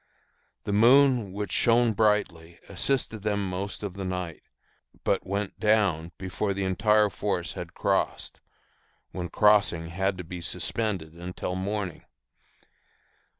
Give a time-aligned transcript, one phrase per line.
[0.63, 4.41] The moon, which shone brightly, assisted them most of the night,
[5.03, 8.41] but went down before the entire force had crossed,
[9.11, 12.03] when crossing had to be suspended until morning.